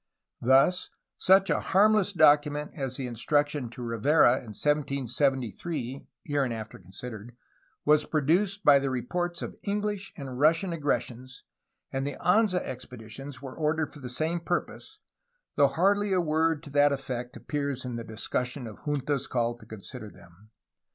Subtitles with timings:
[0.41, 7.35] Thus, such a harmless document as the instruction to Rivera in 1773 (hereinafter considered)
[7.85, 11.43] was produced by the reports of English and Russian aggressions,
[11.91, 14.97] and the Anza expeditions were ordered for the same purpose,
[15.53, 19.67] though hardly a word to that effect appears in the discussions of juntas called to
[19.67, 20.49] con sider them.